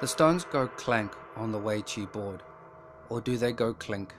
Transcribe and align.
The 0.00 0.06
stones 0.06 0.44
go 0.44 0.68
clank 0.68 1.16
on 1.36 1.52
the 1.52 1.58
weiqi 1.58 2.12
board, 2.12 2.42
or 3.08 3.22
do 3.22 3.38
they 3.38 3.52
go 3.52 3.72
clink? 3.72 4.14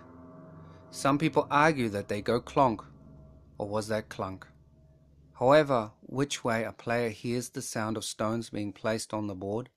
Some 0.89 1.19
people 1.19 1.46
argue 1.51 1.88
that 1.89 2.07
they 2.07 2.19
go 2.19 2.42
clonk, 2.42 2.83
or 3.60 3.67
was 3.67 3.87
that 3.90 4.10
clunk? 4.10 4.47
However, 5.33 5.92
which 6.01 6.44
way 6.44 6.63
a 6.63 6.71
player 6.71 7.10
hears 7.10 7.49
the 7.49 7.62
sound 7.62 7.96
of 7.96 8.03
stones 8.03 8.49
being 8.49 8.74
placed 8.74 9.13
on 9.13 9.28
the 9.28 9.35
board, 9.35 9.69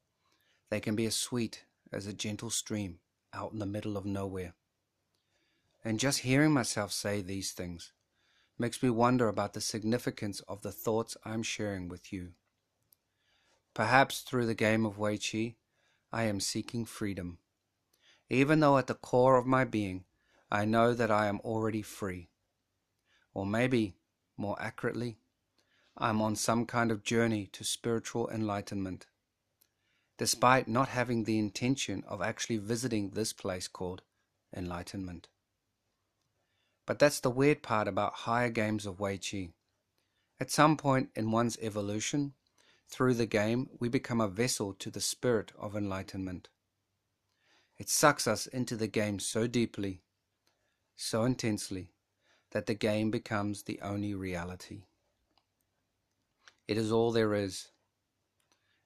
they 0.70 0.80
can 0.80 0.96
be 0.96 1.04
as 1.04 1.16
sweet 1.16 1.66
as 1.92 2.06
a 2.06 2.14
gentle 2.14 2.48
stream 2.48 3.00
out 3.34 3.52
in 3.52 3.58
the 3.58 3.66
middle 3.66 3.98
of 3.98 4.06
nowhere. 4.06 4.54
And 5.84 6.00
just 6.00 6.20
hearing 6.20 6.52
myself 6.52 6.92
say 6.92 7.20
these 7.20 7.52
things 7.52 7.92
makes 8.58 8.82
me 8.82 8.88
wonder 8.88 9.28
about 9.28 9.52
the 9.52 9.60
significance 9.60 10.40
of 10.48 10.62
the 10.62 10.72
thoughts 10.72 11.16
I'm 11.26 11.42
sharing 11.42 11.88
with 11.88 12.10
you. 12.10 12.32
Perhaps 13.74 14.20
through 14.20 14.46
the 14.46 14.54
game 14.54 14.86
of 14.86 14.96
weiqi, 14.96 15.56
I 16.12 16.24
am 16.24 16.40
seeking 16.40 16.84
freedom, 16.84 17.38
even 18.28 18.60
though 18.60 18.78
at 18.78 18.86
the 18.86 18.94
core 18.94 19.36
of 19.36 19.46
my 19.46 19.64
being 19.64 20.04
I 20.50 20.64
know 20.64 20.92
that 20.94 21.10
I 21.10 21.26
am 21.26 21.40
already 21.40 21.82
free. 21.82 22.30
Or 23.32 23.46
maybe, 23.46 23.94
more 24.36 24.60
accurately, 24.60 25.18
I'm 25.96 26.20
on 26.20 26.34
some 26.34 26.66
kind 26.66 26.90
of 26.90 27.04
journey 27.04 27.46
to 27.52 27.62
spiritual 27.62 28.28
enlightenment, 28.30 29.06
despite 30.18 30.66
not 30.66 30.88
having 30.88 31.24
the 31.24 31.38
intention 31.38 32.02
of 32.08 32.20
actually 32.20 32.56
visiting 32.56 33.10
this 33.10 33.32
place 33.32 33.68
called 33.68 34.02
enlightenment. 34.54 35.28
But 36.86 36.98
that's 36.98 37.20
the 37.20 37.30
weird 37.30 37.62
part 37.62 37.86
about 37.86 38.14
higher 38.14 38.50
games 38.50 38.86
of 38.86 38.98
weiqi. 38.98 39.52
At 40.40 40.50
some 40.50 40.76
point 40.76 41.10
in 41.14 41.30
one's 41.30 41.58
evolution, 41.58 42.34
through 42.90 43.14
the 43.14 43.26
game, 43.26 43.70
we 43.78 43.88
become 43.88 44.20
a 44.20 44.28
vessel 44.28 44.74
to 44.74 44.90
the 44.90 45.00
spirit 45.00 45.52
of 45.58 45.76
enlightenment. 45.76 46.48
It 47.78 47.88
sucks 47.88 48.26
us 48.26 48.46
into 48.46 48.76
the 48.76 48.88
game 48.88 49.20
so 49.20 49.46
deeply, 49.46 50.02
so 50.96 51.24
intensely, 51.24 51.92
that 52.50 52.66
the 52.66 52.74
game 52.74 53.10
becomes 53.10 53.62
the 53.62 53.80
only 53.80 54.14
reality. 54.14 54.82
It 56.66 56.76
is 56.76 56.90
all 56.90 57.12
there 57.12 57.34
is. 57.34 57.68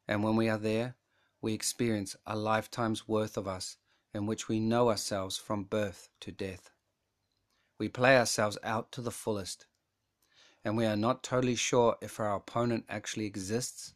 And 0.07 0.23
when 0.23 0.37
we 0.37 0.49
are 0.49 0.59
there, 0.59 0.97
we 1.41 1.55
experience 1.55 2.15
a 2.27 2.37
lifetime's 2.37 3.09
worth 3.09 3.37
of 3.37 3.49
us 3.49 3.79
in 4.13 4.27
which 4.27 4.49
we 4.49 4.61
know 4.61 4.91
ourselves 4.91 5.39
from 5.39 5.65
birth 5.65 6.11
to 6.21 6.31
death. 6.31 6.71
We 7.79 7.89
play 7.89 8.17
ourselves 8.17 8.59
out 8.63 8.93
to 8.93 9.01
the 9.01 9.11
fullest 9.11 9.67
and 10.65 10.77
we 10.77 10.87
are 10.87 10.97
not 10.97 11.23
totally 11.23 11.55
sure 11.55 11.97
if 12.01 12.19
our 12.19 12.35
opponent 12.35 12.85
actually 12.89 13.27
exists 13.27 13.93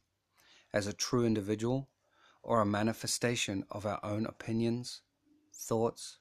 as 0.72 0.86
a 0.86 0.92
true 0.92 1.24
individual 1.24 1.88
or 2.42 2.61
a 2.61 2.66
manifestation 2.66 3.64
of 3.70 3.84
our 3.84 4.00
own 4.02 4.27
opinions, 4.27 5.02
thoughts, 5.52 6.19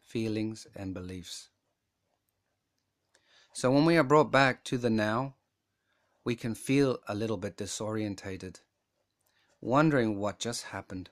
feelings, 0.00 0.66
and 0.74 0.94
beliefs. 0.94 1.48
So 3.52 3.70
when 3.70 3.84
we 3.84 3.96
are 3.96 4.04
brought 4.04 4.30
back 4.30 4.64
to 4.64 4.78
the 4.78 4.90
now, 4.90 5.34
we 6.24 6.34
can 6.34 6.54
feel 6.54 6.98
a 7.08 7.14
little 7.14 7.36
bit 7.36 7.56
disorientated, 7.56 8.60
wondering 9.60 10.18
what 10.18 10.38
just 10.38 10.64
happened. 10.64 11.10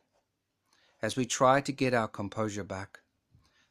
As 1.01 1.17
we 1.17 1.25
try 1.25 1.61
to 1.61 1.73
get 1.73 1.95
our 1.95 2.09
composure 2.09 2.65
back, 2.65 3.01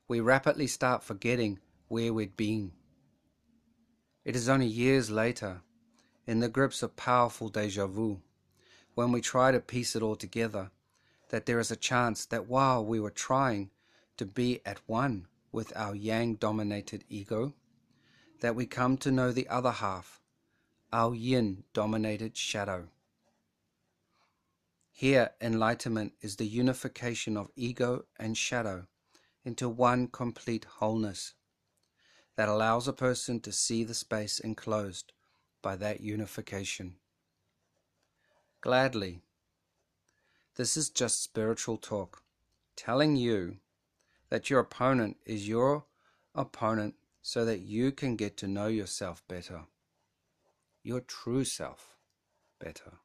we 0.08 0.20
rapidly 0.20 0.68
start 0.68 1.04
forgetting 1.04 1.60
where 1.88 2.14
we'd 2.14 2.36
been 2.36 2.74
it 4.26 4.38
is 4.38 4.48
only 4.48 4.68
years 4.68 5.12
later, 5.12 5.62
in 6.26 6.40
the 6.40 6.48
grips 6.48 6.82
of 6.82 6.96
powerful 6.96 7.50
deja 7.50 7.88
vu, 7.88 8.22
when 8.96 9.12
we 9.12 9.22
try 9.22 9.52
to 9.52 9.60
piece 9.60 9.96
it 9.96 10.04
all 10.04 10.16
together, 10.16 10.72
that 11.30 11.46
there 11.46 11.60
is 11.60 11.72
a 11.72 11.76
chance 11.76 12.26
that 12.26 12.48
while 12.48 12.86
we 12.86 13.00
were 13.00 13.10
trying 13.10 13.72
to 14.18 14.26
be 14.26 14.62
at 14.66 14.80
one 14.86 15.28
with 15.52 15.74
our 15.76 15.96
yang 15.96 16.36
dominated 16.36 17.04
ego, 17.10 17.54
that 18.42 18.56
we 18.56 18.66
come 18.66 18.98
to 18.98 19.12
know 19.12 19.32
the 19.32 19.48
other 19.48 19.72
half, 19.72 20.22
our 20.92 21.16
yin 21.16 21.64
dominated 21.74 22.38
shadow. 22.38 22.88
Here, 24.92 25.32
enlightenment 25.42 26.14
is 26.22 26.36
the 26.36 26.46
unification 26.46 27.36
of 27.36 27.50
ego 27.56 28.06
and 28.20 28.38
shadow 28.38 28.86
into 29.44 29.68
one 29.68 30.08
complete 30.08 30.66
wholeness 30.66 31.34
that 32.36 32.50
allows 32.50 32.88
a 32.88 32.94
person 32.94 33.40
to 33.42 33.52
see 33.52 33.84
the 33.84 33.94
space 33.94 34.40
enclosed 34.40 35.12
by 35.62 35.76
that 35.78 36.02
unification. 36.02 36.96
Gladly, 38.64 39.20
this 40.56 40.78
is 40.78 40.90
just 40.90 41.22
spiritual 41.22 41.76
talk, 41.76 42.24
telling 42.78 43.18
you 43.18 43.58
that 44.30 44.50
your 44.50 44.62
opponent 44.62 45.18
is 45.26 45.50
your 45.50 45.84
opponent 46.34 46.96
so 47.22 47.44
that 47.44 47.60
you 47.60 47.92
can 47.92 48.16
get 48.16 48.38
to 48.38 48.48
know 48.48 48.68
yourself 48.68 49.22
better, 49.28 49.64
your 50.82 51.02
true 51.02 51.44
self 51.44 51.98
better. 52.58 53.00